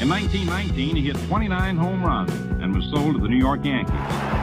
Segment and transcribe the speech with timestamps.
[0.00, 2.32] In 1919, he hit 29 home runs
[2.64, 3.92] and was sold to the New York Yankees.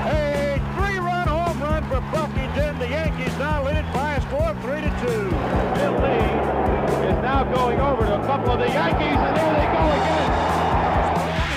[0.06, 2.78] A three-run home run for Buffington.
[2.78, 5.34] The Yankees now lead it by a score of three to two.
[5.82, 9.70] Bill Lee is now going over to a couple of the Yankees, and there they
[9.74, 10.30] go again.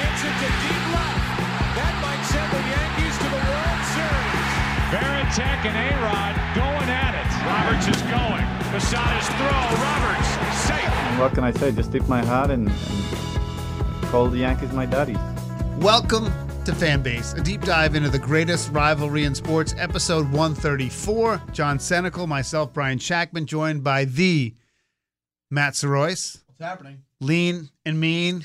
[0.00, 1.20] hits it to deep left.
[1.76, 4.48] That might send the Yankees to the World Series.
[4.96, 7.28] Varitek and A-Rod going at it.
[7.44, 8.48] Roberts is going.
[8.72, 9.60] Posada's throw.
[9.76, 10.30] Roberts
[10.64, 11.20] safe.
[11.20, 11.70] What can I say?
[11.70, 13.39] Just tip my hat and, and
[14.10, 15.18] call the Yankees my daddies.
[15.78, 16.24] Welcome
[16.64, 21.40] to Fanbase, a deep dive into the greatest rivalry in sports, episode 134.
[21.52, 24.56] John Senecal, myself, Brian Shactman, joined by the
[25.48, 26.40] Matt Sorois.
[26.48, 27.04] What's happening?
[27.20, 28.44] Lean and mean.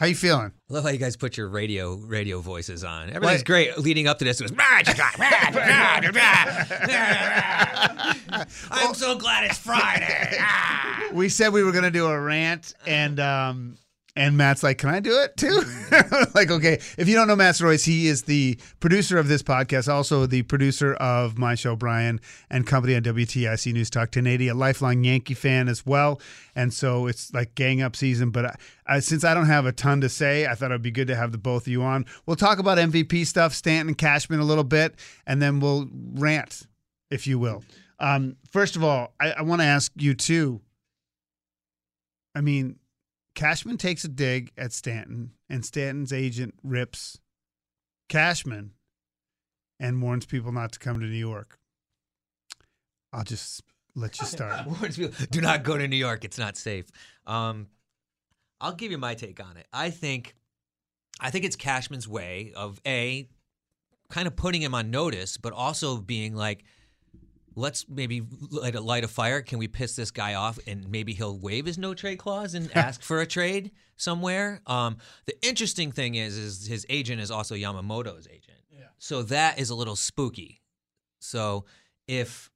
[0.00, 0.50] How you feeling?
[0.68, 3.10] I love how you guys put your radio radio voices on.
[3.10, 3.46] Everything's what?
[3.46, 4.40] great leading up to this.
[4.40, 4.52] It was
[8.72, 10.36] I'm so glad it's Friday.
[11.12, 13.76] we said we were going to do a rant, and um,
[14.16, 15.62] and Matt's like, "Can I do it too?"
[16.34, 16.80] like, okay.
[16.96, 20.42] If you don't know Matt Royce, he is the producer of this podcast, also the
[20.42, 25.34] producer of my show, Brian and Company on WTIC News Talk 1080, a lifelong Yankee
[25.34, 26.20] fan as well.
[26.54, 28.30] And so it's like gang up season.
[28.30, 28.56] But I,
[28.86, 31.16] I, since I don't have a ton to say, I thought it'd be good to
[31.16, 32.06] have the both of you on.
[32.26, 34.94] We'll talk about MVP stuff, Stanton and Cashman a little bit,
[35.26, 36.66] and then we'll rant,
[37.10, 37.64] if you will.
[37.98, 40.60] Um, first of all, I, I want to ask you too.
[42.36, 42.76] I mean,
[43.34, 47.18] Cashman takes a dig at Stanton, and Stanton's agent rips
[48.08, 48.72] Cashman
[49.80, 51.58] and warns people not to come to New York.
[53.12, 53.62] I'll just
[53.94, 54.66] let you start.
[54.66, 56.24] warns people, do not go to New York.
[56.24, 56.86] It's not safe.
[57.26, 57.68] Um,
[58.60, 59.66] I'll give you my take on it.
[59.72, 60.34] I think,
[61.20, 63.28] I think it's Cashman's way of a
[64.10, 66.64] kind of putting him on notice, but also being like,
[67.56, 69.42] let's maybe light a, light a fire.
[69.42, 72.70] Can we piss this guy off and maybe he'll waive his no trade clause and
[72.76, 74.60] ask for a trade somewhere?
[74.66, 78.58] Um, the interesting thing is, is his agent is also Yamamoto's agent.
[78.70, 78.86] Yeah.
[78.98, 80.60] So that is a little spooky.
[81.20, 81.64] So
[82.06, 82.50] if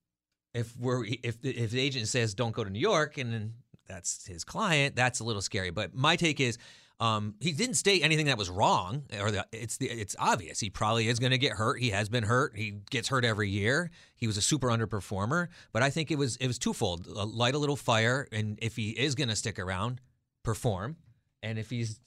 [0.55, 3.55] if we're if the, if the agent says don't go to New York and then
[3.87, 5.71] that's his client, that's a little scary.
[5.71, 6.59] But my take is
[7.01, 10.69] um, he didn't state anything that was wrong, or the, it's the, it's obvious he
[10.69, 11.81] probably is going to get hurt.
[11.81, 12.57] He has been hurt.
[12.57, 13.91] He gets hurt every year.
[14.17, 17.59] He was a super underperformer, but I think it was it was twofold: light a
[17.59, 20.01] little fire, and if he is going to stick around,
[20.43, 20.97] perform,
[21.41, 22.01] and if he's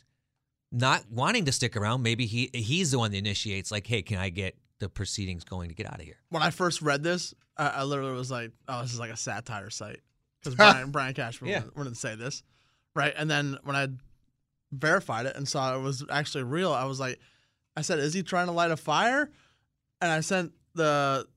[0.74, 4.18] not wanting to stick around, maybe he he's the one that initiates, like, hey, can
[4.18, 6.18] I get the proceedings going to get out of here?
[6.30, 9.18] When I first read this, I, I literally was like, oh, this is like a
[9.18, 10.02] satire site
[10.42, 11.64] because Brian Brian Cashman yeah.
[11.78, 12.44] wouldn't say this,
[12.94, 13.14] right?
[13.16, 13.88] And then when I
[14.72, 17.20] verified it and saw it was actually real, I was like,
[17.76, 19.30] I said, "Is he trying to light a fire?"
[20.02, 21.28] And I sent the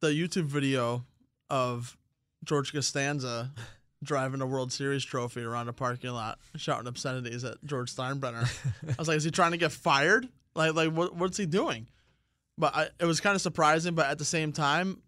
[0.00, 1.04] the YouTube video
[1.50, 1.96] of
[2.44, 3.52] George Costanza
[4.02, 8.48] driving a World Series trophy around a parking lot, shouting obscenities at George Steinbrenner.
[8.88, 10.28] I was like, "Is he trying to get fired?
[10.54, 11.86] Like, like what, what's he doing?"
[12.58, 13.94] But I, it was kind of surprising.
[13.94, 15.02] But at the same time,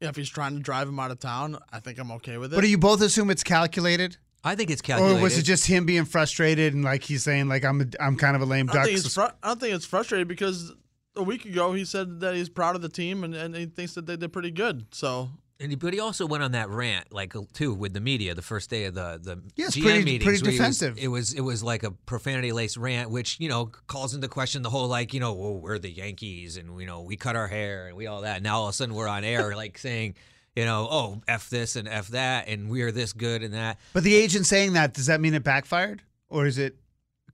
[0.00, 2.56] if he's trying to drive him out of town, I think I'm okay with it.
[2.56, 4.18] But do you both assume it's calculated?
[4.44, 5.18] I think it's calculated.
[5.18, 8.16] Or was it just him being frustrated and like he's saying like I'm a, I'm
[8.16, 8.86] kind of a lame I duck?
[8.86, 10.72] Think fr- I don't think it's frustrated because
[11.16, 13.94] a week ago he said that he's proud of the team and, and he thinks
[13.94, 14.86] that they did pretty good.
[14.92, 15.30] So.
[15.60, 18.34] And he, but he also went on that rant, like uh, too, with the media
[18.34, 20.42] the first day of the the yes, GM pretty, meetings.
[20.42, 20.94] pretty defensive.
[20.96, 24.26] Was, it was it was like a profanity laced rant, which you know calls into
[24.26, 27.36] question the whole like you know well, we're the Yankees and you know we cut
[27.36, 28.42] our hair and we all that.
[28.42, 30.16] Now all of a sudden we're on air like saying
[30.54, 33.78] you know, oh, F this and F that, and we're this good and that.
[33.92, 36.02] But the agent saying that, does that mean it backfired?
[36.28, 36.76] Or is it,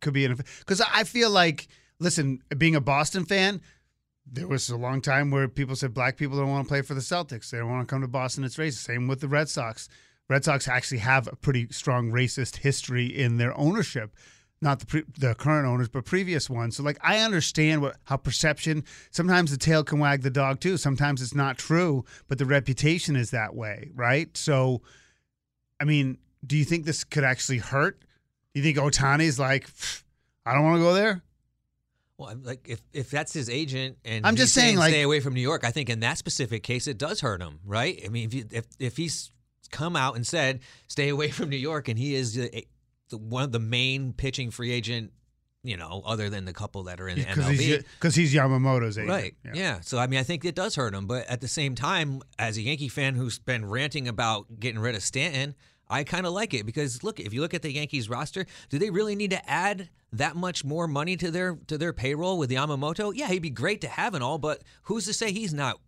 [0.01, 1.69] could be, because I feel like,
[1.99, 3.61] listen, being a Boston fan,
[4.33, 6.95] there was a long time where people said black people don't want to play for
[6.95, 7.51] the Celtics.
[7.51, 8.45] They don't want to come to Boston.
[8.45, 8.85] It's racist.
[8.85, 9.89] Same with the Red Sox.
[10.29, 14.15] Red Sox actually have a pretty strong racist history in their ownership.
[14.63, 16.77] Not the pre- the current owners, but previous ones.
[16.77, 18.85] So like I understand what how perception.
[19.11, 20.77] Sometimes the tail can wag the dog too.
[20.77, 24.37] Sometimes it's not true, but the reputation is that way, right?
[24.37, 24.83] So,
[25.81, 28.01] I mean, do you think this could actually hurt?
[28.53, 29.67] Do you think Ohtani's like,
[30.45, 31.23] I don't want to go there?
[32.19, 35.01] Well, I'm like if if that's his agent and I'm he's just saying, like- stay
[35.01, 37.99] away from New York, I think in that specific case it does hurt him, right?
[38.05, 39.31] I mean, if you, if if he's
[39.71, 42.67] come out and said stay away from New York, and he is the,
[43.11, 45.13] the one of the main pitching free agent,
[45.63, 49.11] you know, other than the couple that are in the MLB, because he's Yamamoto's agent,
[49.11, 49.35] Right.
[49.53, 49.81] Yeah.
[49.81, 52.57] So I mean, I think it does hurt him, but at the same time, as
[52.57, 55.55] a Yankee fan who's been ranting about getting rid of Stanton,
[55.89, 58.79] I kind of like it because look, if you look at the Yankees roster, do
[58.79, 62.51] they really need to add that much more money to their to their payroll with
[62.51, 63.13] Yamamoto?
[63.15, 65.79] Yeah, he'd be great to have and all, but who's to say he's not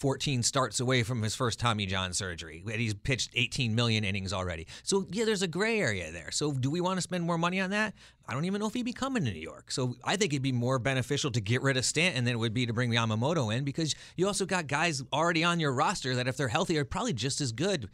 [0.00, 2.62] 14 starts away from his first Tommy John surgery.
[2.64, 4.66] And he's pitched 18 million innings already.
[4.82, 6.30] So, yeah, there's a gray area there.
[6.30, 7.92] So, do we want to spend more money on that?
[8.26, 9.70] I don't even know if he'd be coming to New York.
[9.70, 12.54] So, I think it'd be more beneficial to get rid of Stanton than it would
[12.54, 16.26] be to bring Yamamoto in because you also got guys already on your roster that,
[16.26, 17.90] if they're healthy, are probably just as good and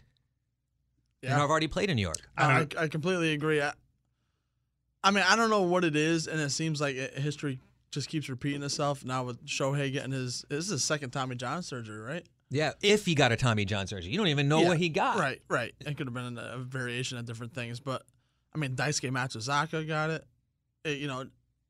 [1.22, 1.38] Yeah.
[1.38, 2.28] have already played in New York.
[2.38, 3.60] Um, I, I completely agree.
[3.60, 3.72] I,
[5.02, 7.58] I mean, I don't know what it is, and it seems like it, history
[7.96, 9.04] just keeps repeating itself.
[9.04, 12.24] Now with Shohei getting his, this is his second Tommy John surgery, right?
[12.50, 14.12] Yeah, if he got a Tommy John surgery.
[14.12, 15.18] You don't even know Yeah, what he got.
[15.18, 15.74] Right, right.
[15.80, 18.04] It could have been a, a variation of different things, but
[18.54, 20.24] I mean, Daisuke Matsuzaka got it.
[20.84, 21.24] It- you know,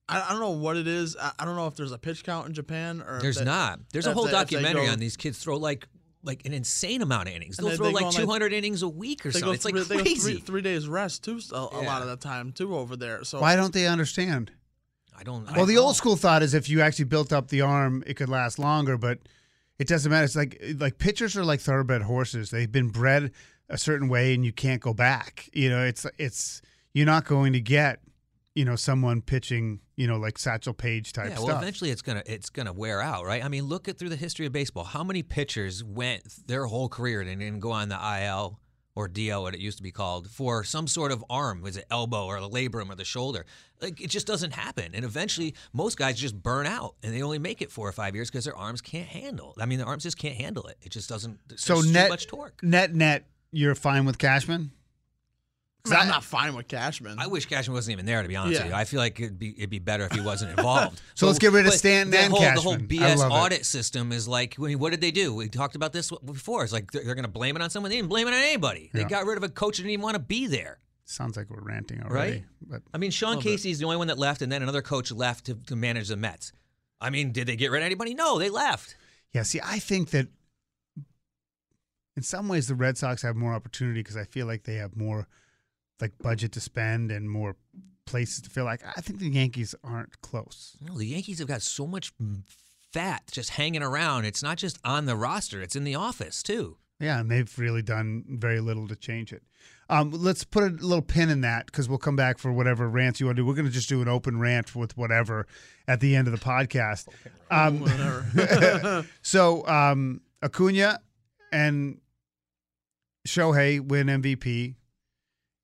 [0.09, 1.17] I, I don't know what it is.
[1.19, 3.81] I, I don't know if there's a pitch count in Japan or There's they- not.
[3.93, 5.89] There's a whole they- documentary go- on these kids throw like
[6.23, 7.57] like an insane amount of innings.
[7.57, 9.47] They'll they- throw they like on, like- 200 innings a week or something.
[9.49, 10.21] go It's like three, they crazy.
[10.35, 11.41] three, three days rest too.
[11.53, 13.23] A, a lot of the time too over there.
[13.25, 14.51] So Why don't they understand?
[15.19, 15.51] I don't.
[15.57, 18.29] Well, the old school thought is if you actually built up the arm, it could
[18.29, 19.19] last longer, but
[19.79, 20.25] it doesn't matter.
[20.25, 22.51] It's like like pitchers are like thoroughbred horses.
[22.51, 23.33] They've been bred
[23.69, 25.49] a certain way, and you can't go back.
[25.53, 26.63] You know, it's it's
[26.95, 28.01] you're not going to get
[28.55, 31.63] you know someone pitching you know like Satchel Paige type yeah, well, stuff.
[31.63, 33.45] eventually it's gonna it's gonna wear out, right?
[33.45, 34.85] I mean, look at through the history of baseball.
[34.85, 38.59] How many pitchers went their whole career and didn't go on the IL
[38.97, 41.85] or DL, what it used to be called, for some sort of arm, was it
[41.91, 43.45] elbow or the labrum or the shoulder?
[43.81, 44.93] Like it just doesn't happen.
[44.95, 48.15] And eventually, most guys just burn out and they only make it four or five
[48.15, 49.55] years because their arms can't handle.
[49.61, 50.79] I mean, their arms just can't handle it.
[50.83, 51.39] It just doesn't.
[51.57, 52.63] So too net much torque.
[52.63, 54.73] net net, you're fine with Cashman.
[55.87, 57.19] I mean, I'm not fine with Cashman.
[57.19, 58.23] I wish Cashman wasn't even there.
[58.23, 58.65] To be honest Yeah.
[58.65, 61.01] with you, I feel like it'd be it'd be better if he wasn't involved.
[61.15, 63.35] So let's get rid of Stan Stanton that and whole, The whole BS love it.
[63.35, 65.35] audit system is like, I mean, what did they do?
[65.35, 66.63] We talked about this before.
[66.65, 67.91] It's like they're, they're going to blame it on someone.
[67.91, 68.91] They didn't blame it on anybody.
[68.93, 69.09] They Yeah.
[69.09, 70.79] got rid of a coach that didn't even want to be there.
[71.05, 72.33] Sounds like we're ranting already.
[72.33, 72.45] Right?
[72.61, 75.13] But I mean, Sean Casey is the only one that left, and then another coach
[75.13, 76.53] left to, to manage the Mets.
[77.01, 78.13] I mean, did they get rid of anybody?
[78.15, 78.97] No, they left.
[79.33, 80.27] Yeah, see, I think that
[82.17, 84.97] in some ways the Red Sox have more opportunity because I feel like they have
[84.97, 85.29] more
[86.01, 87.57] like budget to spend and more
[88.07, 90.77] places to feel like I think the Yankees aren't close.
[90.81, 92.13] No, the Yankees have got so much
[92.93, 94.25] fat just hanging around.
[94.25, 96.79] It's not just on the roster; it's in the office too.
[96.99, 99.43] Yeah, and they've really done very little to change it.
[99.89, 103.21] Um, let's put a little pin in that because we'll come back for whatever rants
[103.21, 103.47] you want to do.
[103.47, 105.47] We're going to just do an open rant with whatever
[105.87, 107.07] at the end of the podcast.
[107.51, 111.01] Um, so um, Acuna
[111.53, 112.01] and
[113.29, 114.75] Shohei win MVP,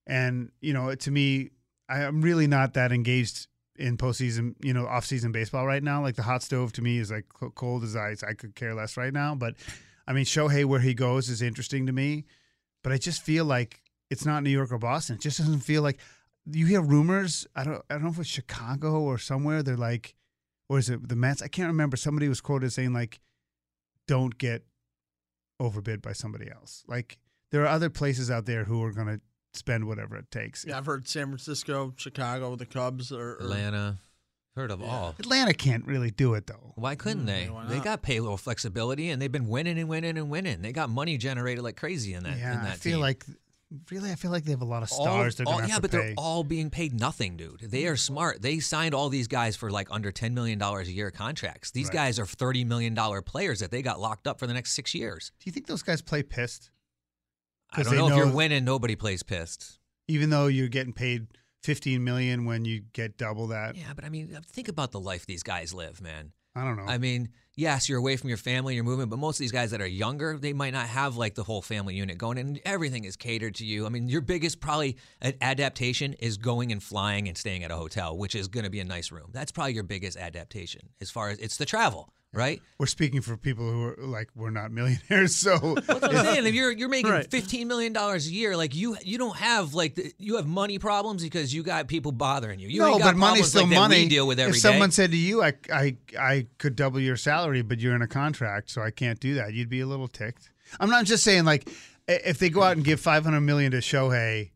[0.06, 1.50] and you know, to me,
[1.88, 6.02] I'm really not that engaged in postseason, you know, off-season baseball right now.
[6.02, 8.22] Like the hot stove to me is like cold as ice.
[8.22, 9.54] I could care less right now, but
[10.06, 12.24] I mean, Shohei where he goes is interesting to me,
[12.82, 15.16] but I just feel like it's not New York or Boston.
[15.16, 15.98] It just doesn't feel like
[16.46, 17.46] you hear rumors.
[17.54, 17.82] I don't.
[17.88, 19.62] I don't know if it's Chicago or somewhere.
[19.62, 20.14] They're like,
[20.68, 21.42] or is it the Mets?
[21.42, 21.96] I can't remember.
[21.96, 23.20] Somebody was quoted saying like,
[24.08, 24.64] "Don't get
[25.60, 27.18] overbid by somebody else." Like
[27.50, 29.20] there are other places out there who are going to
[29.54, 30.64] spend whatever it takes.
[30.66, 33.98] yeah, I've heard San Francisco, Chicago, the Cubs, or, or Atlanta,
[34.56, 35.14] heard of all.
[35.18, 36.72] Atlanta can't really do it though.
[36.76, 37.48] Why couldn't mm, they?
[37.50, 40.62] why They got payroll flexibility, and they've been winning and winning and winning.
[40.62, 42.38] They got money generated like crazy in that.
[42.38, 43.00] yeah, in that I feel team.
[43.02, 43.24] like
[43.90, 45.36] really, I feel like they have a lot of All- stars.
[45.36, 47.60] they're all- going yeah, have but to they're all being paid nothing, dude.
[47.60, 48.42] They are smart.
[48.42, 51.70] They signed all these guys for like under ten million dollars a year contracts.
[51.70, 51.94] These Right.
[51.94, 54.94] guys are thirty million dollar players that they got locked up for the next six
[54.94, 55.32] years.
[55.40, 56.70] do you think those guys play pissed?
[57.72, 59.78] I 'Cause don't they know, if you're winning, nobody plays pissed.
[60.08, 61.26] Even though you're getting paid
[61.62, 63.76] 15 million when you get double that.
[63.76, 66.32] Yeah, but I mean, think about the life these guys live, man.
[66.54, 66.84] I don't know.
[66.84, 69.70] I mean, yes, you're away from your family, you're moving, but most of these guys
[69.70, 73.04] that are younger, they might not have like the whole family unit going, and everything
[73.04, 73.86] is catered to you.
[73.86, 74.98] I mean, your biggest probably
[75.40, 78.80] adaptation is going and flying and staying at a hotel, which is going to be
[78.80, 79.30] a nice room.
[79.32, 82.60] That's probably your biggest adaptation as far as it's the travel, right?
[82.78, 86.46] We're speaking for people who are like we're not millionaires, so That's what I'm saying.
[86.46, 87.30] If you're you're making Right.
[87.30, 90.78] fifteen million dollars a year, like you you don't have like the, you have money
[90.78, 92.68] problems because you got people bothering you.
[92.68, 94.08] You no, ain't got but money's still like money.
[94.08, 94.60] deal with every if day.
[94.60, 98.08] someone said to you, I, I, I could double your salary, but you're in a
[98.08, 100.50] contract, so I can't do that, you'd be a little ticked.
[100.80, 101.68] I'm not just saying like
[102.08, 104.50] if they go out and give 500 million to Shohei,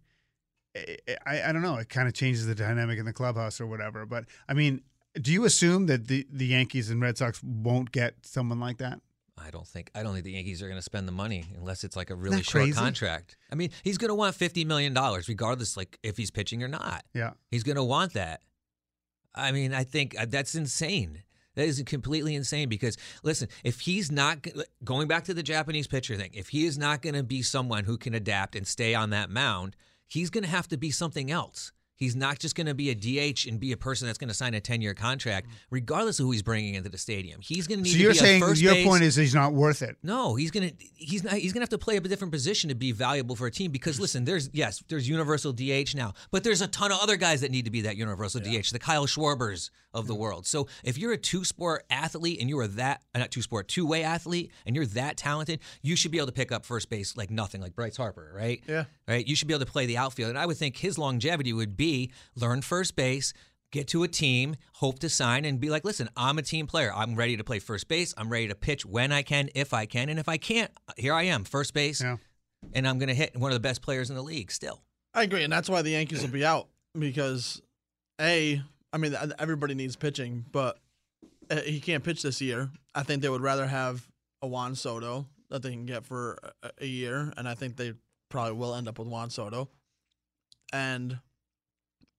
[0.75, 1.76] I, I, I don't know.
[1.76, 4.04] It kind of changes the dynamic in the clubhouse or whatever.
[4.06, 4.83] But I mean,
[5.20, 9.00] do you assume that the, the Yankees and Red Sox won't get someone like that?
[9.38, 11.85] I don't think I don't think the Yankees are going to spend the money unless
[11.85, 12.73] it's like a really short crazy?
[12.73, 13.37] contract.
[13.52, 16.68] I mean, he's going to want fifty million dollars regardless, like if he's pitching or
[16.68, 17.04] not.
[17.12, 17.32] Yeah.
[17.50, 18.40] He's going to want that.
[19.35, 21.23] I mean, I think uh, that's insane.
[21.54, 24.46] That is completely insane because listen, if he's not
[24.85, 27.85] going back to the Japanese pitcher thing, if he is not going to be someone
[27.85, 31.30] who can adapt and stay on that mound, he's going to have to be something
[31.30, 31.73] else.
[31.96, 34.34] He's not just going to be a DH and be a person that's going to
[34.34, 37.40] sign a 10-year contract regardless of who he's bringing into the stadium.
[37.40, 38.86] He's going to need So you're be saying a first your base.
[38.86, 39.96] point is he's not worth it.
[40.02, 42.92] No, he's gonna he's not he's gonna have to play a different position to be
[42.92, 46.68] valuable for a team because listen, there's yes, there's universal DH now, but there's a
[46.68, 50.06] ton of other guys that need to be that universal DH, the Kyle Schwarbers of
[50.06, 50.46] the world.
[50.46, 53.68] So if you're a two sport athlete and you are that uh, not two sport,
[53.68, 56.90] two way athlete and you're that talented, you should be able to pick up first
[56.90, 58.62] base like nothing, like Bryce Harper, right?
[58.68, 58.84] Yeah.
[59.08, 59.26] Right?
[59.26, 60.30] You should be able to play the outfield.
[60.30, 63.32] And I would think his longevity would be learn first base,
[63.70, 66.92] get to a team, hope to sign, and be like, listen, I'm a team player.
[66.92, 68.14] I'm ready to play first base.
[68.16, 70.08] I'm ready to pitch when I can, if I can.
[70.08, 72.00] And if I can't, here I am, first base.
[72.00, 72.16] Yeah.
[72.72, 74.82] And I'm going to hit one of the best players in the league still.
[75.14, 77.62] I agree, and that's why the Yankees will be out because,
[78.20, 78.60] a,
[78.92, 80.78] I mean, everybody needs pitching, but
[81.50, 82.70] uh, he can't pitch this year.
[82.94, 84.06] I think they would rather have
[84.42, 87.94] a Juan Soto that they can get for a, a year, and I think they
[88.28, 89.68] probably will end up with Juan Soto.
[90.73, 91.18] And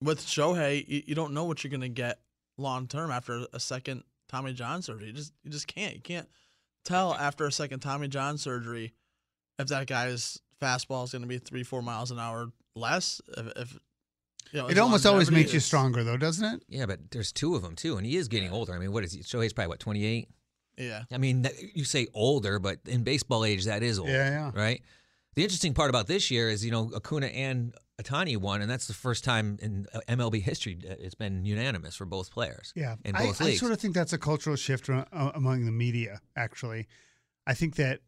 [0.02, 2.20] with Shohei, you, you don't know what you're gonna get
[2.56, 5.08] long term after a second Tommy John surgery.
[5.08, 5.94] You just you just can't.
[5.94, 6.28] You can't
[6.84, 8.94] tell after a second Tommy John surgery
[9.58, 13.20] if that guy's fastball is gonna be three four miles an hour less.
[13.36, 13.78] If, if
[14.52, 16.62] you know, It almost always longevity makes you stronger, though, doesn't it?
[16.68, 18.72] Yeah, but there's two of them too, and he is getting older.
[18.72, 19.20] I mean, what is he?
[19.20, 20.28] Shohei's probably what 28.
[20.78, 21.02] Yeah.
[21.12, 24.08] I mean, that, you say older, but in baseball age, that is old.
[24.08, 24.50] Yeah, yeah.
[24.54, 24.82] Right.
[25.34, 28.86] The interesting part about this year is, you know, Acuna and Ohtani won, and that's
[28.86, 32.72] the first time in uh, MLB history it's been unanimous for both players.
[32.76, 33.60] Yeah, in I, both I leagues.
[33.60, 36.20] sort of think that's a cultural shift among the media.
[36.36, 36.86] Actually,
[37.46, 38.00] I think that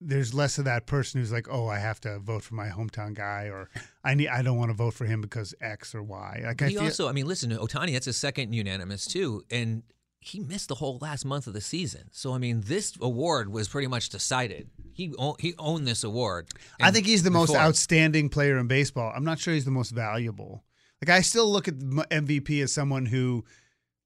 [0.00, 3.14] there's less of that person who's like, "Oh, I have to vote for my hometown
[3.14, 3.70] guy," or
[4.04, 6.68] "I need, I don't want to vote for him because X or Y." Like, I
[6.68, 9.82] he feel, also, I mean, listen, Ohtani, that's his second unanimous too, and
[10.20, 12.08] he missed the whole last month of the season.
[12.12, 14.68] So, I mean, this award was pretty much decided.
[14.92, 16.48] He own, he owned this award.
[16.80, 19.12] I think he's the most outstanding player in baseball.
[19.14, 20.64] I'm not sure he's the most valuable.
[21.00, 23.44] Like, I still look at MVP as someone who,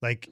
[0.03, 0.29] like,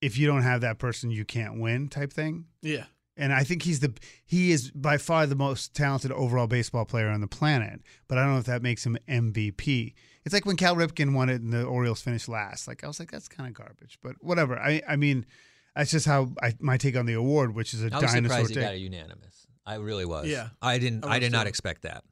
[0.00, 2.44] if you don't have that person, you can't win, type thing.
[2.62, 2.84] Yeah.
[3.16, 3.94] And I think he's the
[4.24, 7.80] he is by far the most talented overall baseball player on the planet.
[8.08, 9.94] But I don't know if that makes him MVP.
[10.24, 12.68] It's like when Cal Ripken won it and the Orioles finished last.
[12.68, 13.98] Like I was like, that's kind of garbage.
[14.02, 14.58] But whatever.
[14.58, 15.24] I I mean,
[15.74, 18.22] that's just how I, my take on the award, which is a I was dinosaur
[18.22, 18.64] surprised he take.
[18.64, 19.46] got a unanimous.
[19.64, 20.26] I really was.
[20.26, 20.48] Yeah.
[20.62, 21.04] I didn't.
[21.04, 22.04] I I, did not expect that.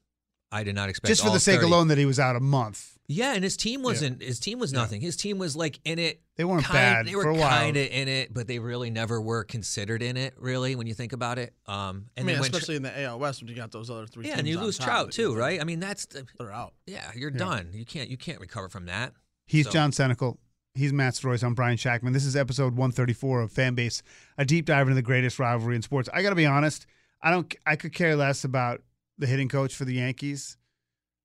[0.55, 1.67] I did not expect just for all the sake 30.
[1.67, 2.97] alone that he was out a month.
[3.07, 4.23] Yeah, and his team wasn't.
[4.23, 5.03] His team was nothing.
[5.03, 6.23] His team was like in it.
[6.37, 7.51] They weren't kind, bad They were for a while.
[7.51, 10.33] kind of in it, but they really never were considered in it.
[10.39, 11.53] Really, when you think about it.
[11.67, 13.73] Um, I and mean, then when Tr- especially in the AL West when you got
[13.73, 14.25] those other three.
[14.25, 15.61] yeah, teams and you lose top, Trout too, right?
[15.61, 16.73] I mean, that's the, They're out.
[16.87, 17.37] yeah, you're Yeah.
[17.39, 17.71] done.
[17.75, 19.13] You can't you can't recover from that.
[19.47, 20.39] He's So- John Senecal.
[20.77, 21.43] He's Matt Royce.
[21.45, 22.13] I'm Brian Shactman.
[22.15, 24.03] This is episode 134 of Fanbase,
[24.39, 26.09] a deep dive into the greatest rivalry in sports.
[26.13, 26.87] I got to be honest.
[27.23, 27.55] I don't.
[27.67, 28.81] I could care less about
[29.18, 30.56] the hitting coach for the Yankees.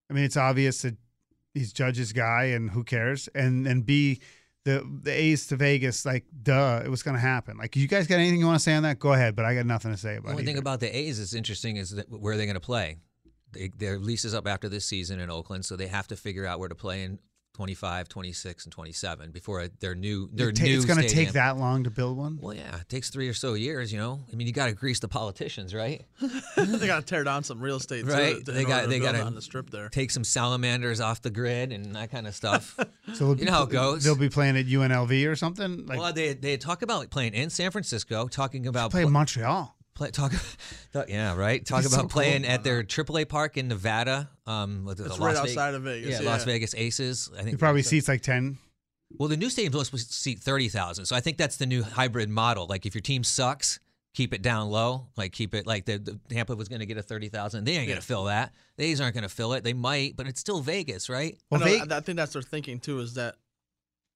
[0.10, 0.98] I mean, it's obvious that
[1.53, 3.27] he's Judge's guy, and who cares?
[3.36, 4.19] And and B,
[4.65, 7.58] the the A's to Vegas, like, duh, it was going to happen.
[7.58, 9.00] Like, you guys got anything you want to say on that?
[9.00, 10.46] Go ahead, but I got nothing to say The about only it.
[10.46, 12.98] thing about the A's that's interesting is that where they're going to play.
[13.51, 16.46] They, their lease is up after this season in Oakland, so they have to figure
[16.46, 17.17] out where to play in
[17.60, 20.78] 25, 26, and 27 before their new their It ta- new.
[20.78, 22.38] it's going to take that long to build one.
[22.42, 23.92] Well, yeah, it takes three or so years.
[23.92, 26.06] You know, I mean, you got to grease the politicians, right?
[26.56, 28.46] they got to tear down some real estate Right.
[28.46, 29.89] to- They in got- to they build gotta on the strip there.
[29.89, 32.80] Take some salamanders off the grid and that kind of stuff.
[33.16, 34.04] So you be- know how it goes.
[34.06, 35.86] They'll be playing at UNLV or something.
[35.88, 39.75] Like, well, they they talk about playing in San Francisco, talking about play in Montreal.
[39.96, 40.32] Play, talk,
[40.94, 41.66] talk, yeah, right.
[41.66, 42.51] Talk be about so playing cool.
[42.51, 44.30] at their AAA park in Nevada.
[44.50, 46.44] Um, with the It's Las right Ve- outside of Vegas, Yeah, Las.
[46.44, 47.29] Vegas Aces.
[47.38, 48.58] I think It probably seats like 10.
[49.18, 51.82] Well, the new stadium's supposed to seat thirty thousand, so I think that's the new
[51.84, 52.68] hybrid model.
[52.68, 53.79] Like, if your team sucks,
[54.13, 55.08] keep it down low.
[55.18, 57.63] Like, keep it like the, the Tampa was going to get a thirty thousand.
[57.65, 58.53] They ain't going to fill that.
[58.77, 59.63] The A's aren't going to fill it.
[59.63, 61.34] They might, but it's still Vegas, right?
[61.51, 63.00] I, Well, know, Ve- I- I think that's their thinking too.
[63.00, 63.36] Is that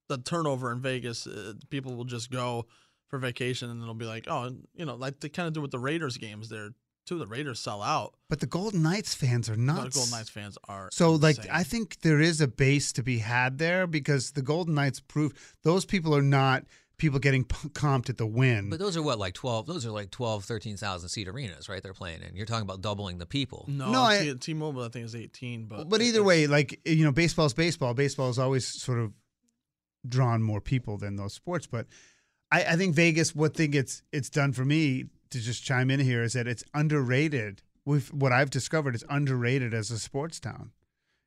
[0.08, 2.66] the turnover in Vegas, uh, people will just go
[3.08, 5.70] for vacation, and it'll be like, oh, you know, like they kind of do with
[5.72, 6.70] the Raiders games there
[7.04, 7.18] too.
[7.18, 8.14] The Raiders sell out.
[8.28, 9.94] But the Golden Knights fans are No, nuts.
[9.94, 11.38] the Golden Knights fans are So, like.
[11.50, 15.32] I think there is a base to be had there because the Golden Knights prove
[15.62, 16.64] those people are not
[16.96, 18.70] people getting p- comped at the Wynn.
[18.70, 21.82] But those are what, like 12, those are like 12, 13,000 seat arenas, right?
[21.82, 22.36] They're playing in.
[22.36, 23.64] You're talking about doubling the people.
[23.68, 27.04] no, No, I- T- T-Mobile I think is 18, but But either way, like you
[27.04, 27.94] know, baseball's baseball.
[27.94, 29.12] Baseball has always sort of
[30.06, 31.66] drawn more people than those sports.
[31.66, 31.86] But
[32.52, 33.34] I, I think Vegas.
[33.34, 36.64] What thing it's it's done for me to just chime in here is that it's
[36.72, 37.60] underrated.
[37.84, 40.70] With what I've discovered, it's underrated as a sports town.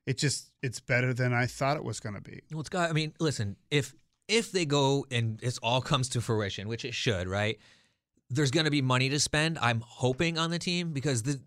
[0.08, 2.42] It just it's better than I thought it was going to be.
[2.52, 2.90] Well, it's got.
[2.90, 3.58] I mean, listen.
[3.70, 3.94] If
[4.28, 7.60] if they go and it all comes to fruition, which it should, right?
[8.30, 9.60] There's going to be money to spend.
[9.60, 11.40] I'm hoping on the team because the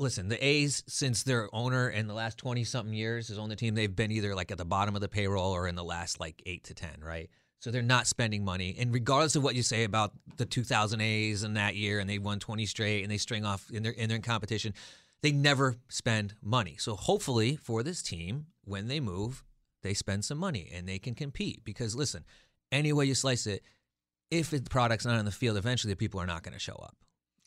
[0.00, 3.56] listen, the A's since their owner in the last twenty something years has owned the
[3.56, 6.18] team, they've been either like at the bottom of the payroll or in the last
[6.18, 7.30] like eight to ten, right?
[7.60, 11.42] So they're not spending money, and regardless of what you say about the 2000 A's
[11.42, 14.08] and that year, and they won 20 straight, and they string off in their in
[14.08, 14.74] their competition,
[15.22, 16.76] they never spend money.
[16.78, 19.42] So hopefully for this team, when they move,
[19.82, 21.64] they spend some money and they can compete.
[21.64, 22.24] Because listen,
[22.70, 23.62] any way you slice it,
[24.30, 26.74] if the product's not on the field, eventually the people are not going to show
[26.74, 26.94] up.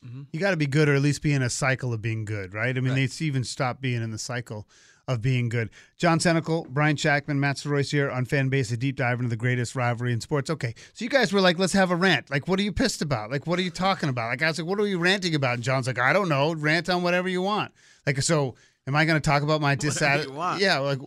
[0.05, 0.23] Mm-hmm.
[0.33, 2.53] You got to be good, or at least be in a cycle of being good,
[2.53, 2.75] right?
[2.75, 3.09] I mean, Right.
[3.09, 4.67] they even stop being in the cycle
[5.11, 5.69] of being good.
[5.97, 9.35] John Senecal, Brian Shactman, Matt Soroyce here on Fan Base, a deep dive into the
[9.35, 10.49] greatest rivalry in sports.
[10.49, 12.31] Okay, so you guys were like, let's have a rant.
[12.31, 13.29] Like, what are you pissed about?
[13.29, 14.29] Like, what are you talking about?
[14.29, 15.55] Like, I was like, what are you ranting about?
[15.55, 16.53] And John's like, I don't know.
[16.53, 17.71] Rant on whatever you want.
[18.07, 18.55] Like, so
[18.87, 20.61] am I going to talk about my dissatisfaction?
[20.61, 20.99] Yeah, like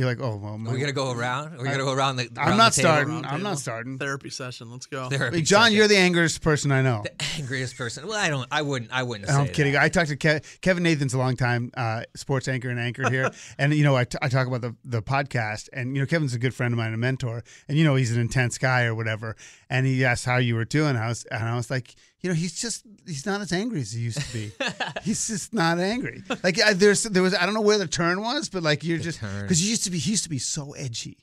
[0.00, 0.54] you're like, oh well.
[0.54, 1.52] Are we gonna go around?
[1.52, 2.28] We're we gonna go around the?
[2.36, 2.94] I'm not the table?
[2.94, 3.14] starting.
[3.16, 3.38] I'm table.
[3.38, 3.98] not starting.
[3.98, 4.70] Therapy session.
[4.70, 5.08] Let's go.
[5.08, 5.76] Therapy Wait, John, session.
[5.76, 7.02] you're the angriest person I know.
[7.04, 8.06] The angriest person.
[8.06, 8.48] Well, I don't.
[8.50, 8.90] I wouldn't.
[8.90, 9.30] I wouldn't.
[9.30, 9.74] I'm say kidding.
[9.74, 9.82] that.
[9.82, 13.30] I talked to Kev, Kevin Nathan's a long time uh, sports anchor and anchor here,
[13.58, 16.34] and you know I, t- I talk about the the podcast, and you know Kevin's
[16.34, 18.84] a good friend of mine, and a mentor, and you know he's an intense guy
[18.84, 19.36] or whatever,
[19.68, 20.96] and he asked how you were doing.
[20.96, 23.92] I was and I was like, you know, he's just he's not as angry as
[23.92, 24.52] he used to be.
[25.02, 26.22] he's just not angry.
[26.42, 28.98] Like I, there's there was I don't know where the turn was, but like you're
[28.98, 31.18] The just because he used to be he used to be so edgy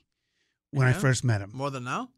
[0.72, 1.50] when I first met him.
[1.54, 2.10] More than now.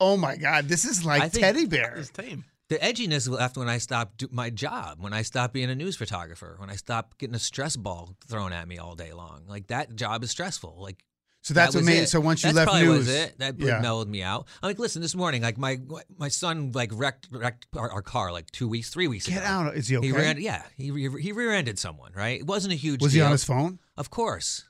[0.00, 1.96] Oh my god, this is like I teddy bear.
[1.96, 2.44] It's tame.
[2.68, 6.56] The edginess left when I stopped my job, when I stopped being a news photographer,
[6.58, 9.44] when I stopped getting a stress ball thrown at me all day long.
[9.48, 10.76] Like that job is stressful.
[10.78, 11.02] Like
[11.48, 12.08] So that's that what made it.
[12.10, 13.38] so once you That's left probably news, was it.
[13.38, 13.80] That yeah.
[13.80, 14.46] mellowed me out.
[14.62, 15.80] I'm like, listen, this morning, like my
[16.18, 19.36] my son like wrecked wrecked our, our car like two weeks, three weeks ago.
[19.36, 19.52] Get ago.
[19.52, 19.74] out!
[19.74, 20.06] Is he okay?
[20.08, 22.38] He ran, yeah, he re- he rear-ended someone, right?
[22.38, 23.00] It wasn't a huge.
[23.00, 23.78] was he on his phone?
[23.96, 24.64] Of course,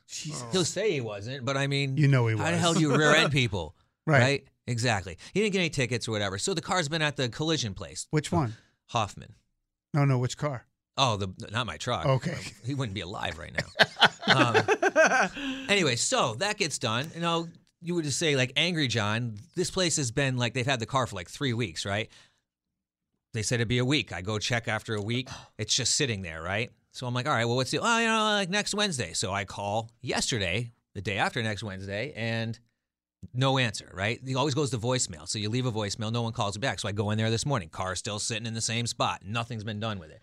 [0.53, 2.45] he'll say he wasn't, but I mean, You know he was.
[2.45, 3.75] How the hell do you rear-end people?
[4.07, 4.45] Right.
[4.69, 5.19] Exactly.
[5.35, 6.39] He didn't get any tickets or whatever.
[6.39, 8.07] So the car's been at the collision place.
[8.13, 8.55] Which one?
[8.91, 9.35] Hoffman.
[9.93, 10.67] No, no, which car?
[10.99, 12.05] Oh, the not my truck.
[12.05, 12.37] Okay.
[12.67, 14.27] He wouldn't be alive right now.
[14.35, 17.11] um, anyway, so that gets done.
[17.15, 17.49] You know,
[17.81, 19.37] you would just say like Angry John.
[19.55, 22.11] This place has been like they've had the car for like three weeks, right?
[23.33, 24.13] They said it'd be a week.
[24.13, 25.29] I go check after a week.
[25.57, 26.71] It's just sitting there, right?
[26.91, 27.79] So I'm like, all right, well, what's the?
[27.79, 29.13] Oh, you know, like next Wednesday.
[29.13, 32.59] So I call yesterday, the day after next Wednesday, and
[33.35, 34.21] no answer, right?
[34.27, 35.29] He always goes to voicemail.
[35.29, 36.81] So you leave a voicemail, no one calls you back.
[36.81, 39.23] So I go in there this morning, car still sitting in the same spot.
[39.25, 40.23] Nothing's been done with it.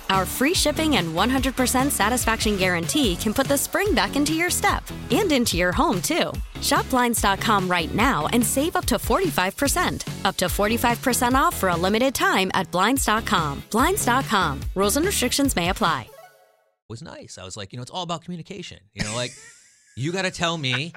[0.11, 4.83] Our free shipping and 100% satisfaction guarantee can put the spring back into your step
[5.09, 6.33] and into your home, too.
[6.59, 10.25] Shop Blinds.com right now and save up to 45%.
[10.25, 13.63] Up to 45% off for a limited time at Blinds.com.
[13.71, 14.59] Blinds.com.
[14.75, 16.01] Rules and restrictions may apply.
[16.01, 17.37] It was nice.
[17.37, 18.79] I was like, you know, it's all about communication.
[18.93, 19.31] You know, like
[19.95, 20.91] you got to tell me,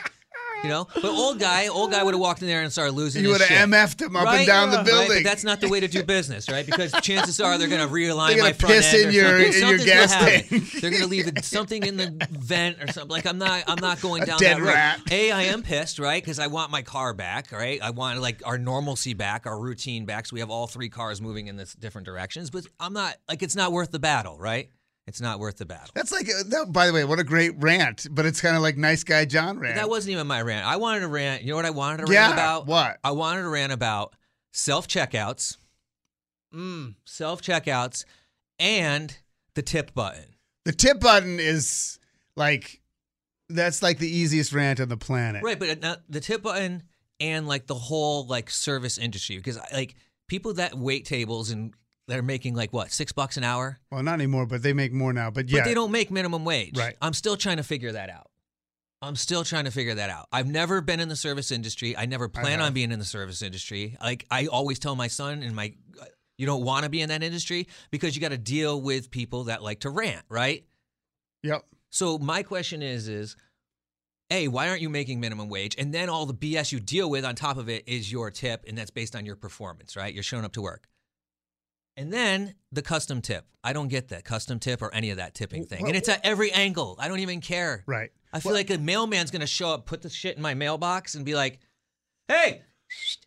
[0.65, 0.89] you know.
[0.95, 3.23] But old guy, old guy would have walked in there and started losing.
[3.23, 3.69] You would have.
[3.69, 4.47] MF'd him up and Right?
[4.47, 5.09] down the Right, building.
[5.23, 6.67] but that's not the way to do business, right?
[6.67, 9.69] Because chances are they're going to realign They're my front piss end in your- in
[9.69, 10.49] your gas happen.
[10.49, 10.73] tank.
[10.81, 13.11] They're going to leave something in the vent or something.
[13.11, 15.03] Like I'm not, I'm not going down that road.
[15.13, 16.23] A, I am pissed, right?
[16.23, 17.81] Because I want my car back, right?
[17.83, 20.27] I want like our normalcy back, our routine back.
[20.27, 22.51] So we have all three cars moving in this different directions.
[22.51, 24.71] But I'm not like it's not worth the battle, right?
[25.07, 25.91] It's not worth the battle.
[25.95, 28.07] That's like, uh, that, by the way, what a great rant.
[28.11, 29.75] But it's kind of like nice guy John rant.
[29.77, 30.67] That wasn't even my rant.
[30.67, 31.43] I wanted to rant.
[31.43, 32.67] You know what I wanted to Yeah, rant about?
[32.67, 32.99] what?
[33.05, 34.15] I wanted to rant about
[34.53, 35.57] self checkouts,
[36.55, 36.95] Mm.
[37.05, 38.05] self checkouts,
[38.59, 39.17] and
[39.55, 40.25] the tip button.
[40.65, 41.99] The tip button is
[42.37, 42.81] like,
[43.49, 45.43] that's like the easiest rant on the planet.
[45.43, 46.85] Right, but not the tip button
[47.21, 49.95] and like the whole like service industry because like
[50.29, 51.75] people that wait tables and
[52.09, 54.93] that are making like what six bucks an hour, Well, not anymore, but they make
[54.93, 55.31] more now.
[55.31, 55.61] But yeah.
[55.61, 56.77] but they don't make minimum wage.
[56.77, 56.97] Right.
[57.01, 58.31] I'm still trying to figure that out.
[59.03, 60.29] I'm still trying to figure that out.
[60.33, 61.97] I've never been in the service industry.
[61.97, 62.69] I never plan have.
[62.69, 63.97] on being in the service industry.
[64.01, 66.07] Like I always tell my son and my uh,
[66.39, 69.45] you don't want to be in that industry because you got to deal with people
[69.45, 70.65] that like to rant, right?
[71.43, 71.65] Yep.
[71.91, 73.37] So my question is is
[74.31, 75.77] A, why aren't you making minimum wage?
[75.79, 78.65] And then all the BS you deal with on top of it is your tip
[78.67, 80.13] and that's based on your performance, right?
[80.13, 80.89] You're showing up to work.
[81.97, 83.47] And then the custom tip.
[83.63, 85.87] I don't get that custom tip or any of that tipping thing.
[85.87, 86.97] And it's at every angle.
[86.99, 87.85] I don't even care.
[87.87, 88.11] Right.
[88.33, 91.15] I feel like a mailman's going to show up, put the shit in my mailbox
[91.15, 91.61] and be like,
[92.27, 92.63] "Hey,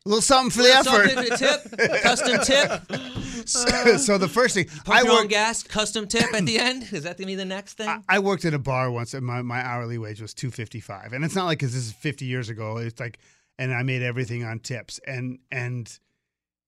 [0.06, 1.10] A little something for the effort.
[1.10, 3.48] something tip, custom tip.
[3.48, 6.84] so, so the first thing pump I your own gas, custom tip at the end.
[6.92, 7.88] Is that going to be the next thing?
[7.88, 10.82] I, I worked at a bar once, and my, my hourly wage was two fifty
[10.82, 12.78] five, and it's not like 'cause this is fifty years ago.
[12.78, 13.20] It's like,
[13.58, 15.98] and I made everything on tips, and and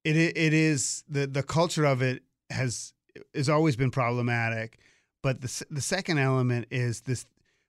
[0.03, 2.93] it it is the the culture of it has
[3.33, 4.79] has always been problematic,
[5.21, 7.25] but the the second element is this.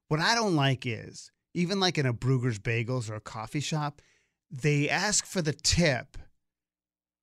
[0.08, 4.02] What I don't like is even like in a Bruegger's Bagels or a coffee shop,
[4.50, 6.16] they ask for the tip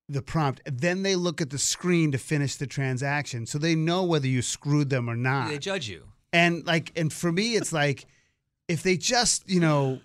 [0.10, 0.62] the prompt.
[0.66, 4.42] Then they look at the screen to finish the transaction, so they know whether you
[4.42, 5.50] screwed them or not.
[5.50, 6.06] they judge you.
[6.34, 8.06] And like, and for me, it's like
[8.68, 10.00] if they just, you know,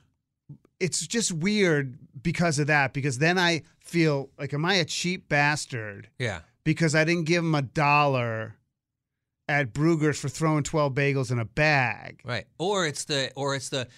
[0.82, 2.92] it's just weird because of that.
[2.92, 6.08] Because then I feel like, am I a cheap bastard?
[6.18, 6.40] Yeah.
[6.64, 8.56] Because I didn't give him a dollar
[9.48, 12.20] at Bruegger's for throwing twelve bagels in a bag.
[12.24, 12.46] Right.
[12.58, 13.88] Or it's the or it's the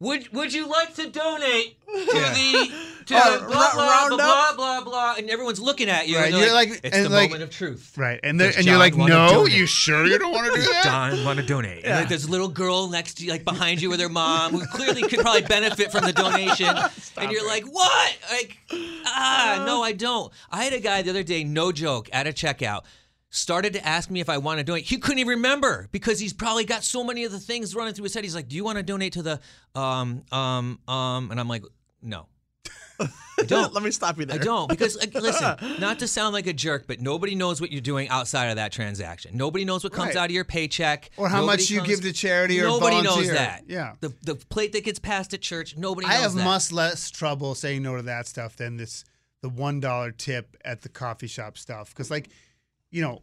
[0.00, 2.34] would would you like to donate to Yeah.
[2.34, 2.72] the
[3.06, 4.56] to Uh, the blah blah, blah round blah up.
[4.56, 7.10] blah blah and everyone's looking at you Right, and you're like, like- it's and the
[7.10, 7.92] like- moment of truth.
[7.96, 8.18] Right.
[8.22, 10.52] And they're, Does and you're John like, wanna no, donate?" you sure you don't want
[10.52, 10.84] to do that?
[10.84, 11.84] Don want to donate.
[11.84, 14.52] And like there's a little girl next to you, like behind you with her mom,
[14.52, 16.66] who clearly could probably benefit from the donation.
[17.16, 18.16] and you're like, what?
[18.32, 18.58] Like,
[19.06, 20.32] ah, no, I don't.
[20.50, 22.82] I had a guy the other day, no joke, at a checkout,
[23.34, 24.84] started to ask me if I want to donate.
[24.84, 28.04] He couldn't even remember because he's probably got so many of the things running through
[28.04, 28.22] his head.
[28.22, 29.40] He's like, do you want to donate to the
[29.74, 31.30] um um um?
[31.30, 31.64] And I'm like,
[32.00, 32.26] no.
[33.00, 33.74] I don't.
[33.74, 34.40] Let me stop you there.
[34.40, 37.72] I don't because like, listen, not to sound like a jerk, but nobody knows what
[37.72, 39.36] you're doing outside of that transaction.
[39.36, 40.16] Nobody knows what comes Right.
[40.16, 43.02] out of your paycheck Or how Nobody much you comes- give to charity or nobody
[43.02, 43.64] knows that.
[43.66, 43.94] Yeah.
[44.00, 46.44] the the plate that gets passed at church, nobody I have that.
[46.44, 49.04] much less trouble saying no to that stuff than this
[49.42, 52.28] the one dollar tip at the coffee shop stuff because like
[52.94, 53.22] you know,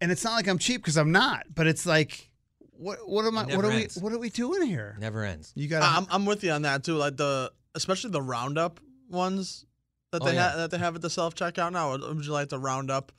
[0.00, 2.30] and it's not like I'm cheap because I'm not, but it's like
[2.76, 4.96] what what am I what are never we what are we doing here?
[5.00, 5.52] Never ends.
[5.54, 6.96] You got I'm, I'm with you on that too.
[6.96, 9.64] Like the especially the roundup ones
[10.10, 10.50] that Oh, they yeah.
[10.50, 11.92] ha- that they have at the self checkout now.
[11.92, 13.12] Would, would you like to round up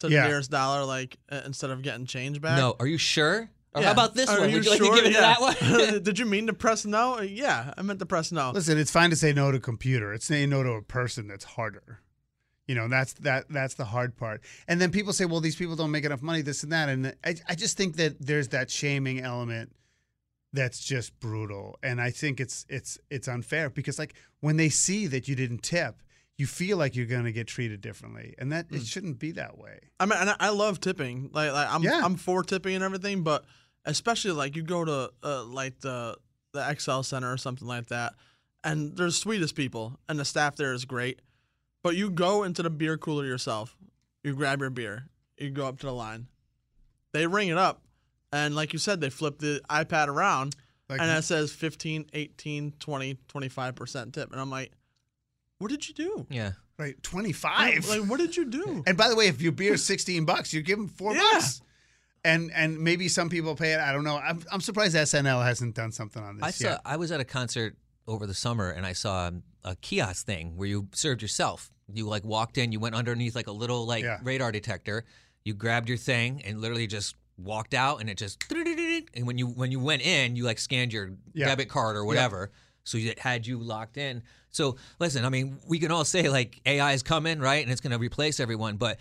[0.00, 0.22] to Yeah.
[0.22, 2.58] the nearest dollar, like uh, instead of getting change back?
[2.58, 3.48] No, are you sure?
[3.74, 3.86] Or Yeah.
[3.86, 4.50] how about this Are one?
[4.50, 4.96] you Would you like sure?
[4.96, 5.34] to give it Yeah.
[5.34, 5.40] to that
[5.92, 6.02] one?
[6.02, 7.20] Did you mean to press no?
[7.20, 8.50] Yeah, I meant to press no.
[8.50, 10.12] Listen, it's fine to say no to computer.
[10.12, 12.00] It's saying no to a person that's harder.
[12.66, 14.40] You know, that's that that's the hard part.
[14.66, 16.88] And then people say, well, these people don't make enough money, this and that.
[16.88, 19.72] And I, I just think that there's that shaming element
[20.52, 21.78] that's just brutal.
[21.82, 25.62] And I think it's it's it's unfair because like when they see that you didn't
[25.62, 26.02] tip,
[26.38, 28.34] you feel like you're gonna get treated differently.
[28.38, 29.78] And that it shouldn't be that way.
[30.00, 31.30] I mean, and I- love tipping.
[31.32, 32.00] Like, like I'm Yeah.
[32.04, 33.44] I'm for tipping and everything, but
[33.84, 36.16] especially like you go to uh, like the
[36.52, 38.14] the XL Center or something like that,
[38.64, 41.20] and there's sweetest people, and the staff there is great.
[41.86, 43.76] But you go into the beer cooler yourself,
[44.24, 45.06] you grab your beer,
[45.38, 46.26] you go up to the line,
[47.12, 47.80] they ring it up,
[48.32, 50.56] and like you said, they flip the iPad around,
[50.88, 54.32] Like- and it says 15, 18, 20, 25% tip.
[54.32, 54.72] And I'm like,
[55.58, 56.26] what did you do?
[56.28, 56.52] Yeah.
[56.76, 57.88] Right, twenty five.
[57.88, 58.82] Like, what did you do?
[58.86, 61.22] And by the way, if your beer's sixteen bucks, you give them four Yeah.
[61.32, 61.62] bucks.
[62.24, 63.80] And and maybe some people pay it.
[63.80, 64.16] I don't know.
[64.18, 66.68] I'm, I'm surprised SNL hasn't done something on this I saw.
[66.72, 66.80] yet.
[66.84, 69.30] I was at a concert over the summer, and I saw
[69.64, 71.70] a kiosk thing where you served yourself.
[71.92, 74.18] You like walked in, you went underneath like a little like Yeah.
[74.22, 75.04] radar detector.
[75.44, 78.42] You grabbed your thing and literally just walked out, and it just.
[79.14, 81.46] And when you when you went in, you like scanned your Yeah.
[81.46, 82.50] debit card or whatever.
[82.84, 84.22] So it had you locked in.
[84.50, 87.80] So listen, I mean, we can all say like AI is coming, right, and it's
[87.80, 88.98] going to replace everyone, but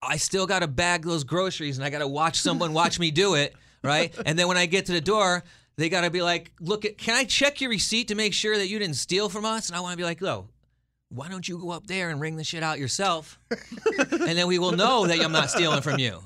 [0.00, 3.10] I still got to bag those groceries and I got to watch someone watch me
[3.10, 4.14] do it, right?
[4.24, 5.42] And then when I get to the door,
[5.76, 8.56] they got to be like, "Look, at, can I check your receipt to make sure
[8.56, 10.48] that you didn't steal from us?" And I want to be like, "No,
[11.10, 14.58] why don't you go up there and ring the shit out yourself, and then we
[14.58, 16.20] will know that I'm not stealing from you."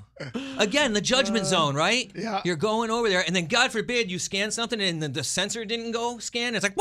[0.58, 2.10] Again, the judgment uh, zone, right?
[2.14, 2.42] yeah.
[2.44, 5.64] You're going over there, and then God forbid you scan something and the, the sensor
[5.64, 6.54] didn't go scan.
[6.54, 6.74] It's like.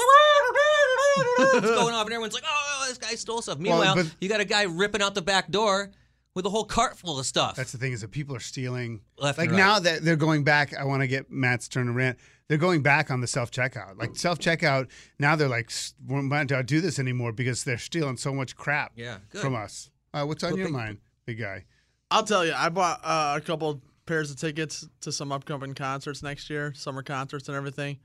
[1.15, 4.39] it's going off, and everyone's like, "Oh, this guy stole stuff." Meanwhile, but- you got
[4.39, 5.91] a guy ripping out the back door
[6.35, 7.55] with a whole cart full of stuff.
[7.55, 9.01] That's the thing is that people are stealing.
[9.17, 9.57] Left like right.
[9.57, 12.17] now that they're going back, I want to get Matt's turn to rant.
[12.51, 13.97] They're going back on the self checkout.
[13.97, 17.77] Like self checkout now, they're like, "S- we're not to do this anymore because they're
[17.77, 19.39] stealing so much crap Yeah, good.
[19.39, 19.89] from us.
[20.13, 21.63] Uh, what's on But your mind, big guy?
[22.11, 26.21] I'll tell you, I bought uh, a couple pairs of tickets to some upcoming concerts
[26.21, 27.99] next year, summer concerts and everything.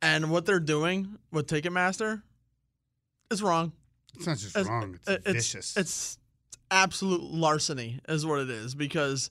[0.00, 2.22] And what they're doing with Ticketmaster
[3.30, 3.72] is wrong.
[4.14, 5.76] It's not just It's- wrong; it's, it's vicious.
[5.76, 6.18] It's
[6.70, 9.28] absolute larceny, is what it is, because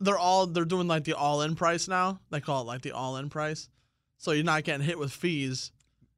[0.00, 2.20] they're all they're doing like the all-in price now.
[2.30, 3.68] They call it like the all-in price,
[4.18, 5.72] so you're not getting hit with fees.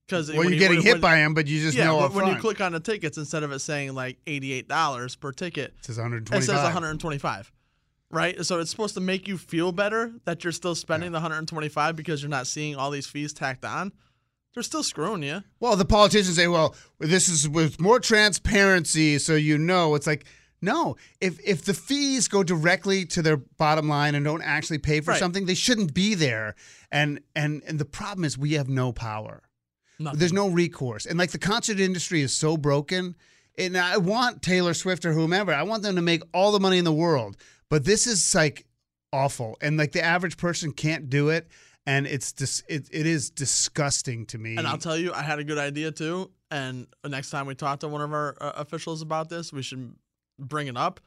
[0.06, 2.26] Because well, you're getting hit by them, but you just yeah, know when, up when
[2.26, 5.84] you click on the tickets, instead of it saying like eighty-eight dollars per ticket, it
[5.84, 6.42] says 125.
[6.42, 7.52] it says 125
[8.10, 11.96] right so it's supposed to make you feel better that you're still spending the 125
[11.96, 13.90] because you're not seeing all these fees tacked on
[14.54, 19.34] they're still screwing you Well, the politicians say, "Well, this is with more transparency, so
[19.34, 20.26] you know." It's like,
[20.62, 20.96] no.
[21.20, 25.10] If if the fees go directly to their bottom line and don't actually pay for
[25.10, 25.18] Right.
[25.20, 26.54] something, they shouldn't be there.
[26.90, 29.42] And and and the problem is we have no power.
[29.98, 30.18] Nothing.
[30.18, 33.14] There's no recourse, and like the concert industry is so broken.
[33.58, 35.52] And I want Taylor Swift or whomever.
[35.52, 37.36] I want them to make all the money in the world,
[37.68, 38.64] but this is like
[39.12, 41.48] awful, and like the average person can't do it.
[41.84, 44.56] And it's dis- it, it is disgusting to me.
[44.56, 47.80] and i'll tell you i had a good idea too and next time we talk
[47.80, 49.92] to one of our uh, officials about this we should
[50.38, 51.00] bring it up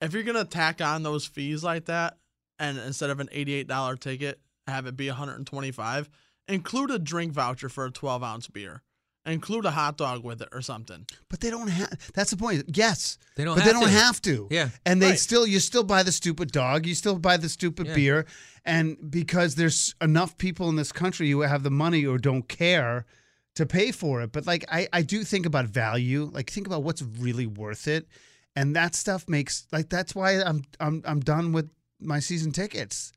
[0.00, 2.18] if you're going to tack on those fees like that
[2.58, 6.08] and instead of an $88 ticket have it be 125
[6.48, 8.82] include a drink voucher for a 12 ounce beer
[9.26, 12.10] include a hot dog with it or something But they don't have.
[12.12, 12.64] That's the point.
[12.76, 13.98] Yes, They don't But have they don't to.
[13.98, 14.48] have to.
[14.50, 14.68] Yeah.
[14.84, 15.18] and they Right.
[15.18, 15.46] still.
[15.46, 16.84] You still buy the stupid dog.
[16.86, 17.94] You still buy the stupid Yeah.
[17.94, 18.26] beer,
[18.66, 23.06] and because there's enough people in this country who have the money or don't care
[23.54, 24.30] to pay for it.
[24.32, 26.24] But like, I I do think about value.
[26.30, 28.06] Like, think about what's really worth it,
[28.56, 33.12] and that stuff makes like that's why I'm I'm I'm done with my season tickets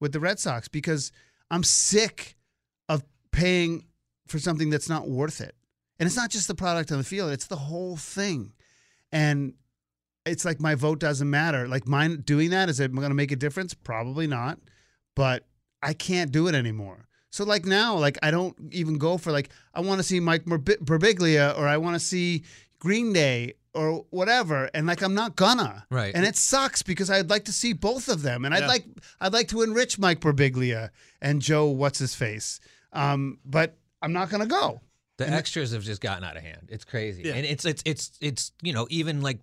[0.00, 1.12] with the Red Sox because
[1.50, 2.36] I'm sick
[2.88, 3.84] of paying
[4.26, 5.54] for something that's not worth it.
[5.98, 8.52] And it's not just the product on the field, it's the whole thing.
[9.12, 9.54] And
[10.24, 11.68] it's like my vote doesn't matter.
[11.68, 13.74] Like mine doing that, is it going to make a difference?
[13.74, 14.58] Probably not.
[15.14, 15.44] But
[15.82, 17.06] I can't do it anymore.
[17.30, 20.44] So like now, like I don't even go for like I want to see Mike
[20.44, 22.44] Birbiglia or I want to see
[22.78, 25.86] Green Day or whatever, and like I'm not gonna.
[25.90, 26.12] Right.
[26.14, 28.66] And it sucks because I'd like to see both of them, and I'd Yeah.
[28.68, 28.84] like
[29.20, 32.60] I'd like to enrich Mike Birbiglia and Joe what's his face.
[32.92, 34.80] Um, but I'm not gonna go.
[35.18, 36.68] The extras have just gotten out of hand.
[36.70, 37.34] It's crazy, Yeah.
[37.34, 39.38] and it's it's it's it's you know even like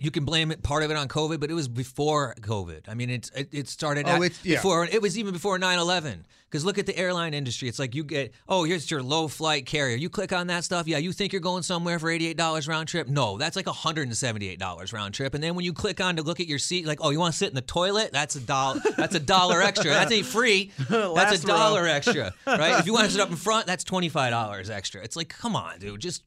[0.00, 2.88] you can blame it part of it on COVID, but it was before COVID.
[2.88, 4.56] I mean, it's it, it started Oh, it's- yeah.
[4.56, 6.24] before it was even before 9/11.
[6.48, 7.68] Because look at the airline industry.
[7.68, 9.94] It's like you get oh here's your low flight carrier.
[9.96, 10.88] You click on that stuff.
[10.88, 13.06] Yeah, you think you're going somewhere for eighty eight dollars round trip.
[13.06, 15.34] No, that's like hundred and seventy eight dollars round trip.
[15.34, 17.34] And then when you click on to look at your seat, like oh you want
[17.34, 18.10] to sit in the toilet?
[18.12, 18.80] That's a dollar.
[18.96, 19.90] That's a dollar extra.
[19.90, 20.72] That ain't free.
[20.88, 21.54] That's a row.
[21.56, 22.80] dollar extra, right?
[22.80, 25.04] If you want to sit up in front, that's twenty five dollars extra.
[25.04, 26.00] It's like come on, dude.
[26.00, 26.24] Just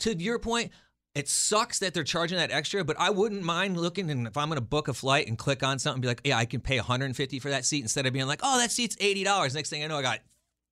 [0.00, 0.72] to your point,
[1.18, 4.48] it sucks that they're charging that extra, but I wouldn't mind looking and if I'm
[4.48, 6.76] going to book a flight and click on something be like, yeah, I can pay
[6.76, 9.54] 150 for that seat instead of being like, oh, that seat's $80.
[9.54, 10.20] Next thing I know, I got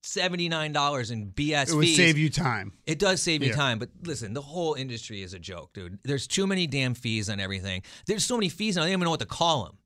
[0.04, 1.96] $79 in BS It would fees.
[1.96, 2.72] save you time.
[2.86, 3.56] It does save you Yeah.
[3.56, 5.98] time, but listen, the whole industry is a joke, dude.
[6.04, 7.82] There's too many damn fees on everything.
[8.06, 9.78] There's so many fees, and I don't even know what to call them.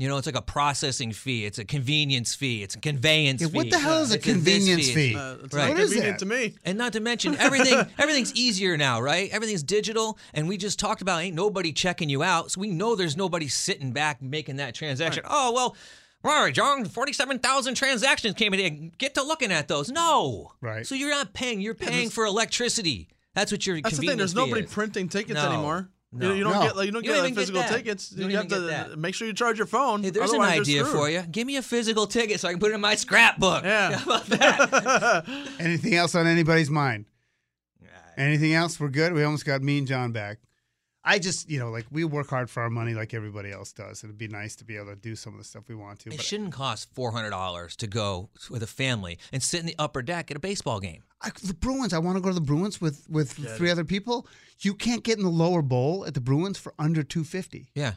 [0.00, 3.48] You know, it's like a processing fee, it's a convenience fee, it's a conveyance Yeah,
[3.48, 3.56] fee.
[3.58, 5.14] what the hell is a it's this convenience fee?
[5.14, 5.68] uh, it's Right.
[5.68, 6.24] not What is convenient that?
[6.24, 9.28] to me And not to mention everything everything's easier now, right?
[9.30, 12.50] Everything's digital and we just talked about ain't nobody checking you out.
[12.50, 15.22] So we know there's nobody sitting back making that transaction.
[15.28, 15.76] Oh, well,
[16.24, 18.92] All right, John, 47,000 transactions came in.
[18.98, 19.90] Get to looking at those.
[19.90, 20.52] No.
[20.62, 20.86] Right.
[20.86, 21.60] So you're not paying.
[21.60, 23.08] You're paying for electricity.
[23.34, 24.16] That's what your That's the thing.
[24.18, 24.72] There's nobody is.
[24.72, 25.48] printing tickets No.
[25.52, 25.88] anymore.
[26.12, 26.30] No.
[26.30, 26.62] You, you don't No.
[26.62, 28.12] get like you don't You get don't like even get physical tickets.
[28.12, 28.98] You You, don't have even to get that.
[28.98, 30.02] make sure you charge your phone.
[30.02, 31.22] Hey, there's an idea for you.
[31.22, 33.62] Give me a physical ticket so I can put it in my scrapbook.
[33.64, 33.92] Yeah.
[33.98, 35.24] How about that?
[35.60, 37.04] Anything else on anybody's mind?
[38.16, 38.78] Anything else?
[38.80, 39.12] We're good.
[39.12, 40.38] We almost got me and John back.
[41.02, 44.04] I just, you know, like we work hard for our money like everybody else does.
[44.04, 46.10] It'd be nice to be able to do some of the stuff we want to.
[46.10, 49.66] It But shouldn't cost four hundred dollars to go with a family and sit in
[49.66, 51.02] the upper deck at a baseball game.
[51.22, 54.26] I, the Bruins, I want to go to the Bruins with with three other people.
[54.60, 57.94] You can't get in the lower bowl at the Bruins for under two fifty Yeah.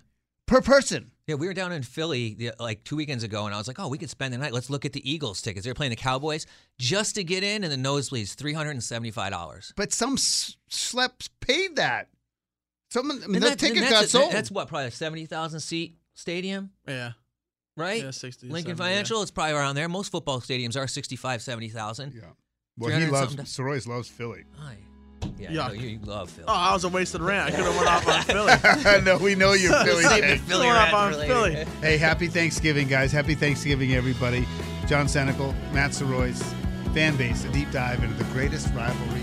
[0.48, 1.12] per person.
[1.28, 3.80] Yeah, we were down in Philly the, like two weekends ago, and I was like,
[3.80, 4.52] "Oh, we could spend the night.
[4.54, 5.63] Let's look at the Eagles tickets.
[5.66, 6.46] They're playing the Cowboys
[6.80, 9.74] just to get in, and the nosebleeds three hundred and seventy-five dollars.
[9.76, 12.08] But some s- schleps paid that.
[12.94, 14.32] Someone, I mean, And the that- ticket got that's, sold.
[14.32, 17.14] That's what probably a seventy thousand seat stadium, Yeah.
[17.76, 18.04] right?
[18.04, 19.90] Yeah, 60, Lincoln 70, Financial, it's probably around there.
[19.90, 22.14] Most football stadiums are 65, 70,000.
[22.14, 22.22] Yeah.
[22.78, 23.30] well, he loves.
[23.36, 24.44] something- Soroyce loves Philly.
[24.62, 24.78] Aye.
[25.40, 25.68] Yeah, Yuck.
[25.70, 26.46] no, you, you love Philly.
[26.48, 27.48] Oh, I was a wasted rant.
[27.52, 29.02] I could have went off on Philly.
[29.06, 30.04] no, we know you're Philly.
[30.04, 30.40] Save the fan.
[30.40, 31.14] Philly Going off on.
[31.14, 31.66] Philly.
[31.82, 33.12] Hey, happy Thanksgiving, guys.
[33.12, 34.46] Happy Thanksgiving, everybody.
[34.86, 36.44] John Senecal, Matt Soroyce,
[36.94, 39.23] fan base, a deep dive into the greatest rivalry